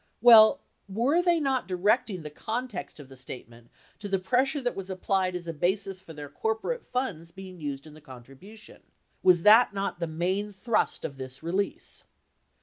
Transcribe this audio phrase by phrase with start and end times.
[0.19, 3.69] Well, were they not directing the context of the statement
[3.99, 7.85] to the pressure that was applied as a basis for their corporate funds being used
[7.85, 8.81] in the contribution?
[9.21, 12.03] Was that not the main thrust of this release